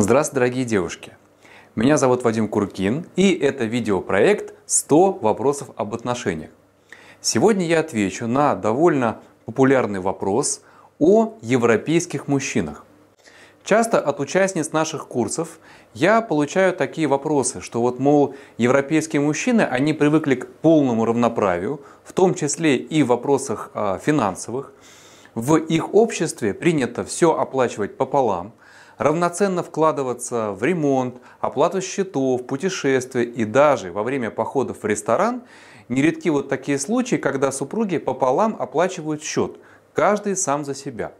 [0.00, 1.16] Здравствуйте, дорогие девушки!
[1.74, 6.50] Меня зовут Вадим Куркин, и это видеопроект «100 вопросов об отношениях».
[7.20, 10.62] Сегодня я отвечу на довольно популярный вопрос
[11.00, 12.84] о европейских мужчинах.
[13.64, 15.58] Часто от участниц наших курсов
[15.94, 22.12] я получаю такие вопросы, что вот, мол, европейские мужчины, они привыкли к полному равноправию, в
[22.12, 24.72] том числе и в вопросах а, финансовых.
[25.34, 28.52] В их обществе принято все оплачивать пополам,
[28.98, 35.42] равноценно вкладываться в ремонт, оплату счетов, путешествия и даже во время походов в ресторан
[35.88, 39.56] нередки вот такие случаи, когда супруги пополам оплачивают счет,
[39.94, 41.12] каждый сам за себя.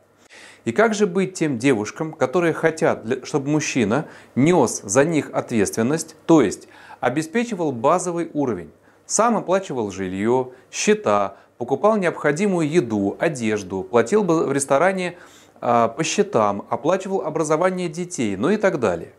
[0.64, 6.42] И как же быть тем девушкам, которые хотят, чтобы мужчина нес за них ответственность, то
[6.42, 6.68] есть
[7.00, 8.70] обеспечивал базовый уровень,
[9.06, 15.16] сам оплачивал жилье, счета, покупал необходимую еду, одежду, платил бы в ресторане
[15.60, 19.12] по счетам, оплачивал образование детей, ну и так далее.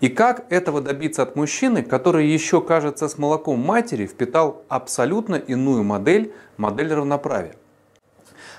[0.00, 5.82] И как этого добиться от мужчины, который еще, кажется, с молоком матери впитал абсолютно иную
[5.82, 7.54] модель, модель равноправия?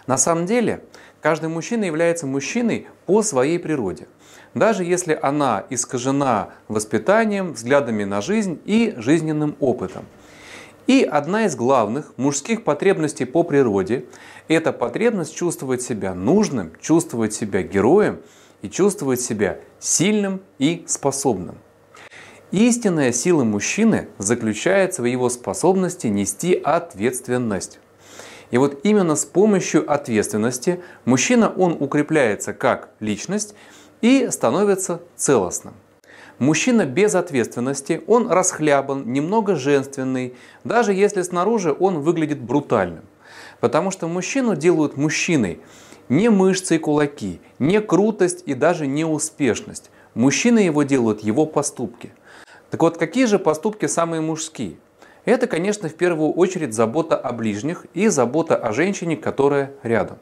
[0.08, 0.84] На самом деле,
[1.22, 4.08] каждый мужчина является мужчиной по своей природе.
[4.54, 10.06] Даже если она искажена воспитанием, взглядами на жизнь и жизненным опытом.
[10.88, 14.06] И одна из главных мужских потребностей по природе–
[14.48, 18.20] это потребность чувствовать себя нужным, чувствовать себя героем
[18.62, 21.58] и чувствовать себя сильным и способным.
[22.52, 27.80] Истинная сила мужчины заключается в его способности нести ответственность.
[28.52, 33.56] И вот именно с помощью ответственности мужчина он укрепляется как личность
[34.02, 35.74] и становится целостным.
[36.40, 43.06] Мужчина без ответственности, он расхлябан, немного женственный, даже если снаружи он выглядит брутальным.
[43.62, 45.60] Потому что мужчину делают мужчиной
[46.10, 49.90] не мышцы и кулаки, не крутость и даже не успешность.
[50.14, 52.12] Мужчины его делают его поступки.
[52.70, 54.76] Так вот, какие же поступки самые мужские?
[55.26, 60.18] Это, конечно, в первую очередь забота о ближних и забота о женщине, которая рядом.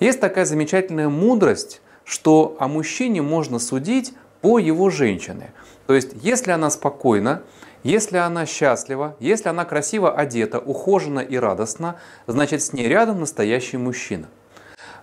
[0.00, 5.52] Есть такая замечательная мудрость, что о мужчине можно судить по его женщине.
[5.86, 7.42] То есть, если она спокойна,
[7.82, 13.76] если она счастлива, если она красиво одета, ухожена и радостна, значит с ней рядом настоящий
[13.76, 14.28] мужчина.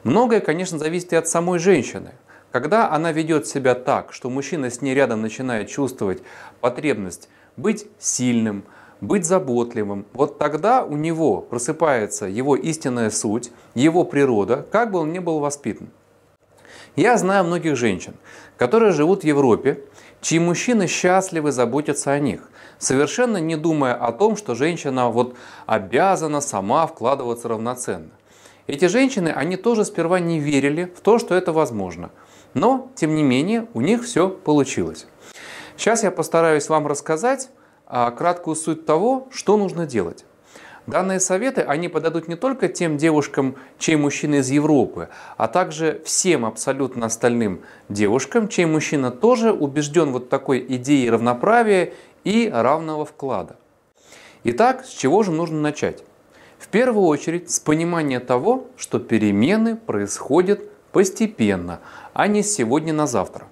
[0.03, 2.11] Многое, конечно, зависит и от самой женщины.
[2.51, 6.21] Когда она ведет себя так, что мужчина с ней рядом начинает чувствовать
[6.61, 8.63] потребность быть сильным,
[9.01, 15.11] быть заботливым, вот тогда у него просыпается его истинная суть, его природа, как бы он
[15.11, 15.89] ни был воспитан.
[16.95, 18.13] Я знаю многих женщин,
[18.57, 19.83] которые живут в Европе,
[20.21, 25.35] чьи мужчины счастливы заботятся о них, совершенно не думая о том, что женщина вот
[25.65, 28.11] обязана сама вкладываться равноценно.
[28.67, 32.11] Эти женщины, они тоже сперва не верили в то, что это возможно.
[32.53, 35.07] Но, тем не менее, у них все получилось.
[35.77, 37.49] Сейчас я постараюсь вам рассказать
[37.87, 40.25] а, краткую суть того, что нужно делать.
[40.87, 46.45] Данные советы, они подадут не только тем девушкам, чей мужчина из Европы, а также всем
[46.45, 53.55] абсолютно остальным девушкам, чей мужчина тоже убежден вот такой идеей равноправия и равного вклада.
[54.43, 56.03] Итак, с чего же нужно начать?
[56.57, 61.79] В первую очередь с понимания того, что перемены происходят постепенно,
[62.13, 63.47] а не сегодня на завтра.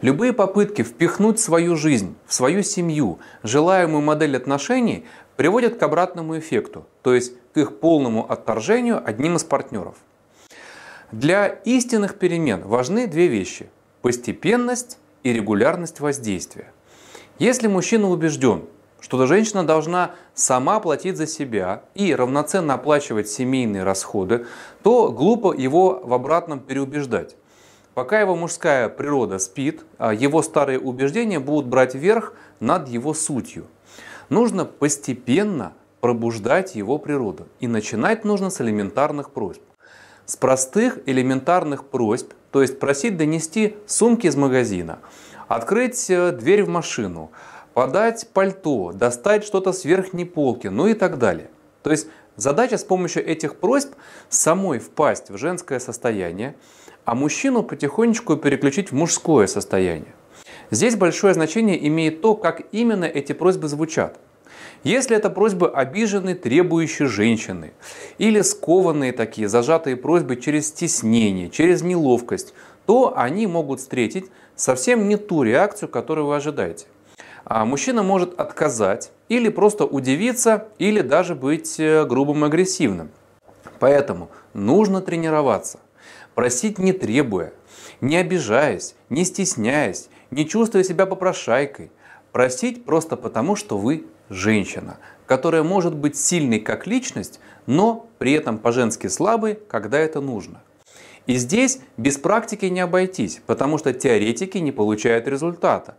[0.00, 5.06] Любые попытки впихнуть свою жизнь, в свою семью, желаемую модель отношений
[5.36, 9.96] приводят к обратному эффекту, то есть к их полному отторжению одним из партнеров.
[11.10, 13.68] Для истинных перемен важны две вещи–
[14.02, 16.72] постепенность и регулярность воздействия.
[17.38, 18.64] Если мужчина убежден,
[19.00, 24.46] что женщина должна сама платить за себя и равноценно оплачивать семейные расходы,
[24.82, 27.36] то глупо его в обратном переубеждать.
[27.94, 33.66] Пока его мужская природа спит, а его старые убеждения будут брать верх над его сутью.
[34.32, 37.48] Нужно постепенно пробуждать его природу.
[37.60, 39.60] И начинать нужно с элементарных просьб.
[40.24, 45.00] С простых элементарных просьб, то есть просить донести сумки из магазина,
[45.48, 47.30] открыть э, дверь в машину,
[47.74, 51.50] подать пальто, достать что-то с верхней полки, ну и так далее.
[51.82, 52.06] То есть
[52.36, 53.92] задача с помощью этих просьб
[54.30, 56.56] самой впасть в женское состояние,
[57.04, 60.14] а мужчину потихонечку переключить в мужское состояние.
[60.72, 64.18] Здесь большое значение имеет то, как именно эти просьбы звучат.
[64.84, 67.74] Если это просьбы обиженной, требующей женщины,
[68.16, 72.54] или скованные такие, зажатые просьбы через стеснение, через неловкость,
[72.86, 76.86] то они могут встретить совсем не ту реакцию, которую вы ожидаете.
[77.44, 83.10] А мужчина может отказать, или просто удивиться, или даже быть э, грубым и агрессивным.
[83.78, 85.80] Поэтому нужно тренироваться–
[86.34, 87.52] Просить не требуя,
[88.00, 91.92] не обижаясь, не стесняясь, не чувствуя себя попрошайкой.
[92.32, 94.96] Просить просто потому, что вы женщина,
[95.26, 100.62] которая может быть сильной как личность, но при этом по-женски слабой, когда это нужно.
[101.26, 105.96] И здесь без практики не обойтись, потому что теоретики не получают результата.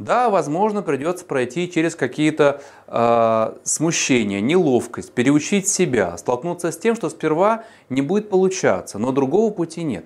[0.00, 7.08] Да, возможно, придется пройти через какие-то э, смущения, неловкость, переучить себя, столкнуться с тем, что
[7.08, 10.04] сперва не будет получаться, но другого пути нет.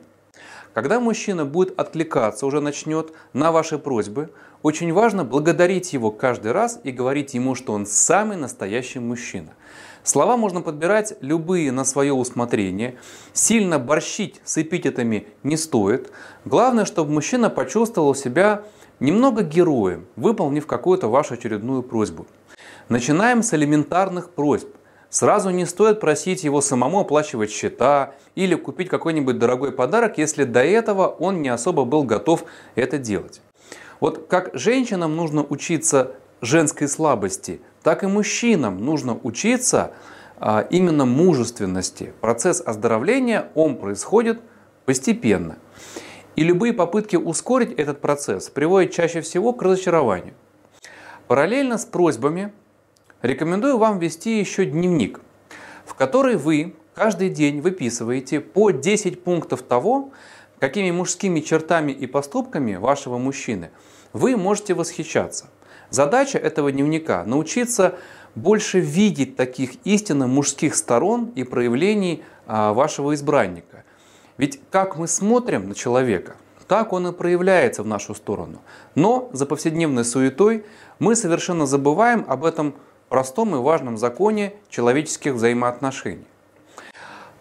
[0.78, 4.30] Когда мужчина будет откликаться, уже начнет на ваши просьбы,
[4.62, 9.54] очень важно благодарить его каждый раз и говорить ему, что он самый настоящий мужчина.
[10.04, 12.96] Слова можно подбирать любые на свое усмотрение.
[13.32, 16.12] Сильно борщить с эпитетами не стоит.
[16.44, 18.62] Главное, чтобы мужчина почувствовал себя
[19.00, 22.28] немного героем, выполнив какую-то вашу очередную просьбу.
[22.88, 24.68] Начинаем с элементарных просьб.
[25.10, 30.62] Сразу не стоит просить его самому оплачивать счета или купить какой-нибудь дорогой подарок, если до
[30.62, 32.44] этого он не особо был готов
[32.74, 33.40] это делать.
[34.00, 36.12] Вот как женщинам нужно учиться
[36.42, 39.92] женской слабости, так и мужчинам нужно учиться
[40.36, 42.12] а, именно мужественности.
[42.20, 44.40] Процесс оздоровления, он происходит
[44.84, 45.56] постепенно.
[46.36, 50.34] И любые попытки ускорить этот процесс приводят чаще всего к разочарованию.
[51.26, 52.52] Параллельно с просьбами
[53.22, 55.20] рекомендую вам вести еще дневник,
[55.84, 60.10] в который вы каждый день выписываете по 10 пунктов того,
[60.58, 63.70] какими мужскими чертами и поступками вашего мужчины
[64.12, 65.46] вы можете восхищаться.
[65.90, 67.98] Задача этого дневника– научиться
[68.34, 73.84] больше видеть таких истинно мужских сторон и проявлений а, вашего избранника.
[74.36, 76.36] Ведь как мы смотрим на человека,
[76.68, 78.60] так он и проявляется в нашу сторону.
[78.94, 80.64] Но за повседневной суетой
[80.98, 82.74] мы совершенно забываем об этом
[83.08, 86.26] простом и важном законе человеческих взаимоотношений.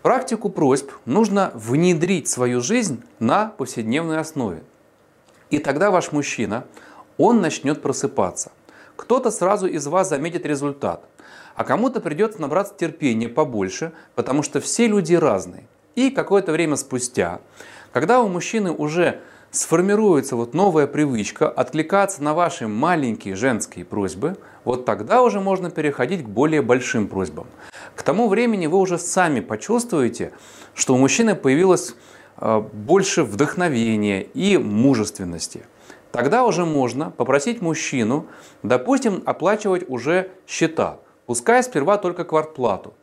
[0.01, 4.63] Практику просьб нужно внедрить в свою жизнь на повседневной основе.
[5.49, 6.65] И тогда ваш мужчина,
[7.17, 8.51] он начнет просыпаться.
[8.95, 11.03] Кто-то сразу из вас заметит результат,
[11.55, 15.63] а кому-то придется набраться терпения побольше, потому что все люди разные.
[15.95, 17.41] И какое-то время спустя,
[17.91, 19.19] когда у мужчины уже
[19.51, 26.23] сформируется вот новая привычка откликаться на ваши маленькие женские просьбы, вот тогда уже можно переходить
[26.23, 27.47] к более большим просьбам.
[27.95, 30.31] К тому времени вы уже сами почувствуете,
[30.73, 31.95] что у мужчины появилось
[32.37, 35.63] э, больше вдохновения и мужественности.
[36.11, 38.27] Тогда уже можно попросить мужчину,
[38.63, 42.93] допустим, оплачивать уже счета, пускай сперва только квартплату.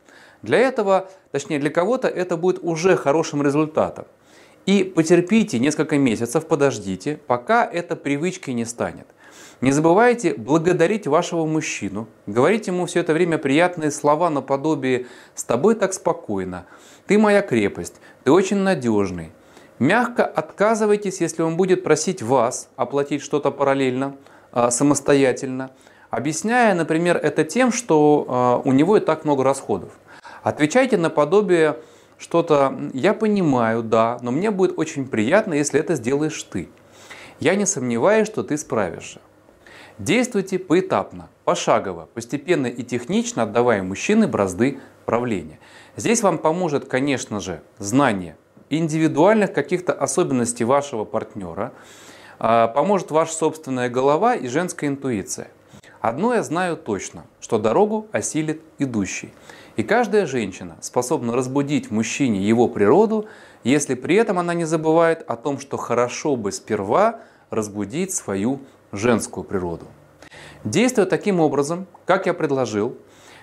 [0.41, 4.05] Для этого, точнее для кого-то это будет уже хорошим результатом.
[4.65, 9.05] И потерпите несколько месяцев, подождите, пока это привычкой не станет.
[9.61, 15.75] Не забывайте благодарить вашего мужчину, говорить ему все это время приятные слова наподобие «с тобой
[15.75, 16.65] так спокойно»,
[17.05, 19.31] «ты моя крепость», «ты очень надежный».
[19.77, 24.15] Мягко отказывайтесь, если он будет просить вас оплатить что-то параллельно,
[24.51, 25.71] а, самостоятельно,
[26.09, 29.91] объясняя, например, это тем, что а, у него и так много расходов.
[30.43, 31.77] Отвечайте наподобие
[32.17, 36.69] что-то «я понимаю, да, но мне будет очень приятно, если это сделаешь ты.
[37.39, 39.19] Я не сомневаюсь, что ты справишься».
[39.97, 45.59] Действуйте поэтапно, пошагово, постепенно и технично отдавая мужчине бразды правления.
[45.95, 48.35] Здесь вам поможет, конечно же, знание
[48.69, 51.71] индивидуальных каких-то особенностей вашего партнера,
[52.39, 55.49] а, поможет ваша собственная голова и женская интуиция.
[56.01, 59.33] Одно я знаю точно, что дорогу осилит идущий.
[59.75, 63.27] И каждая женщина способна разбудить в мужчине его природу,
[63.63, 69.43] если при этом она не забывает о том, что хорошо бы сперва разбудить свою женскую
[69.43, 69.85] природу.
[70.63, 72.97] Действуя таким образом, как я предложил,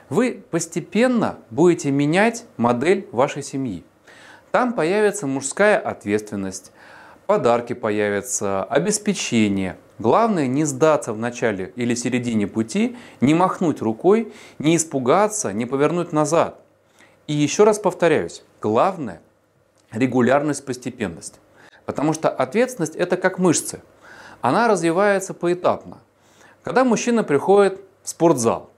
[0.09, 3.85] вы постепенно будете менять модель вашей семьи.
[4.51, 6.73] Там появится мужская ответственность,
[7.27, 9.77] подарки появятся, обеспечение.
[9.99, 16.13] Главное не сдаться в начале или середине пути, не махнуть рукой, не испугаться, не повернуть
[16.13, 16.59] назад.
[17.27, 19.21] И еще раз повторяюсь, главное–
[19.93, 21.41] регулярность, постепенность.
[21.85, 23.81] Потому что ответственность– это как мышцы.
[24.41, 25.99] Она развивается поэтапно.
[26.63, 28.71] Когда мужчина приходит в спортзал,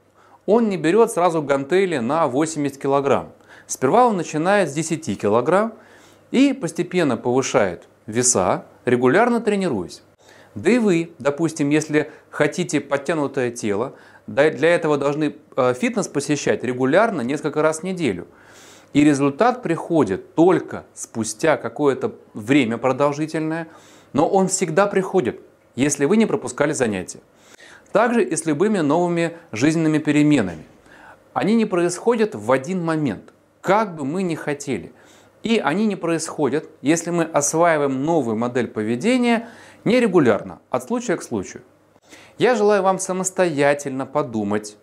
[0.47, 3.33] он не берет сразу гантели на 80 килограмм.
[3.67, 5.73] Сперва он начинает с 10 килограмм
[6.31, 10.03] и постепенно повышает веса, регулярно тренируясь.
[10.55, 13.95] Да и вы, допустим, если хотите подтянутое тело,
[14.27, 18.27] для этого должны э, фитнес посещать регулярно несколько раз в неделю.
[18.93, 23.67] И результат приходит только спустя какое-то время продолжительное,
[24.13, 25.41] но он всегда приходит,
[25.75, 27.21] если вы не пропускали занятия.
[27.91, 30.65] Также и с любыми новыми жизненными переменами.
[31.33, 34.93] Они не происходят в один момент, как бы мы ни хотели–
[35.45, 39.49] И они не происходят, если мы осваиваем новую модель поведения
[39.85, 41.63] нерегулярно, от случая к случаю.
[42.39, 44.79] Я желаю вам самостоятельно подумать,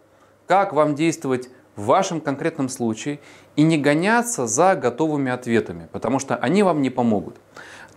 [0.46, 3.20] как вам действовать в вашем конкретном случае
[3.56, 7.38] и не гоняться за готовыми ответами, потому что они вам не помогут.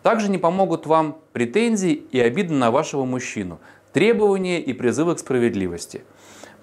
[0.03, 3.61] Также не помогут вам претензии и обиды на вашего мужчину,
[3.93, 6.03] требования и призывы к справедливости.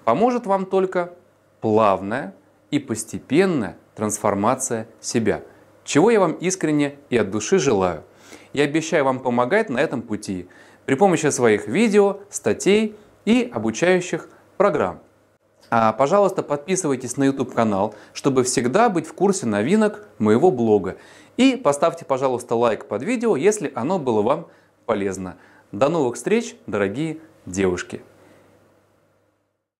[0.04, 1.12] Поможет вам только
[1.60, 2.34] плавная
[2.72, 5.42] и постепенная трансформация себя,
[5.84, 8.04] чего я вам искренне и от души желаю.
[8.52, 10.48] Я обещаю вам помогать на этом пути
[10.86, 15.00] при помощи своих видео, статей и обучающих программ.
[15.70, 20.96] А, пожалуйста, подписывайтесь на YouTube канал, чтобы всегда быть в курсе новинок моего блога.
[21.38, 24.48] И поставьте, пожалуйста, лайк под видео, если оно было вам
[24.84, 25.36] полезно.
[25.72, 28.02] До новых встреч, дорогие девушки!